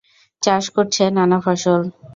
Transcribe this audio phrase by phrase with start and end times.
[0.43, 1.81] চাষ করছে নানা ফসল।